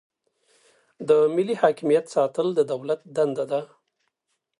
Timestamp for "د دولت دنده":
2.55-3.45